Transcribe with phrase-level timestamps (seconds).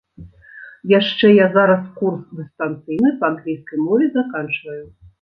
[0.99, 4.85] Яшчэ я зараз курс дыстанцыйны па англійскай мове заканчваю.